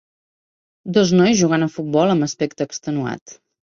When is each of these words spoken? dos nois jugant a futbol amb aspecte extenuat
dos 0.95 1.11
nois 1.19 1.37
jugant 1.43 1.65
a 1.65 1.69
futbol 1.75 2.15
amb 2.15 2.29
aspecte 2.29 2.69
extenuat 2.71 3.37